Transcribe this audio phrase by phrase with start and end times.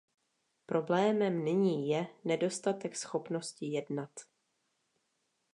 [0.65, 4.11] Problémem nyní je nedostatek schopnosti jednat.